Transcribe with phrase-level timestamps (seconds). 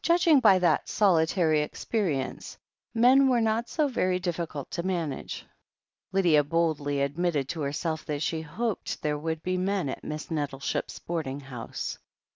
[0.00, 2.56] Judging by that solitary experience,
[2.94, 5.44] men were not so very difficult to manage.
[6.12, 11.00] Lydia boldly admitted to herself that she hoped there would be men at Miss Nettleship's
[11.00, 11.98] boarding house.